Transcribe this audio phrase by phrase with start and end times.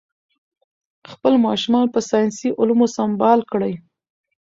[1.11, 3.73] خپل ماشومان په ساینسي علومو سمبال کړئ.